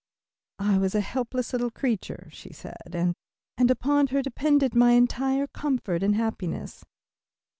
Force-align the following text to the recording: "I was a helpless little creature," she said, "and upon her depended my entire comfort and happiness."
"I 0.57 0.79
was 0.79 0.95
a 0.95 1.01
helpless 1.01 1.53
little 1.53 1.69
creature," 1.69 2.27
she 2.31 2.51
said, 2.51 2.95
"and 3.59 3.69
upon 3.69 4.07
her 4.07 4.23
depended 4.23 4.73
my 4.73 4.93
entire 4.93 5.45
comfort 5.45 6.01
and 6.01 6.15
happiness." 6.15 6.83